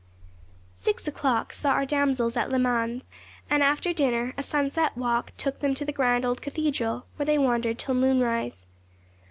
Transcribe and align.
Six 0.77 1.07
o'clock 1.07 1.53
saw 1.53 1.73
our 1.73 1.85
damsels 1.85 2.35
at 2.35 2.49
Le 2.49 2.57
Mans; 2.57 3.03
and, 3.51 3.61
after 3.61 3.93
dinner, 3.93 4.33
a 4.35 4.41
sunset 4.41 4.97
walk 4.97 5.31
took 5.37 5.59
them 5.59 5.75
to 5.75 5.85
the 5.85 5.91
grand 5.93 6.25
old 6.25 6.41
cathedral, 6.41 7.05
where 7.17 7.25
they 7.27 7.37
wandered 7.37 7.77
till 7.77 7.93
moonrise. 7.93 8.65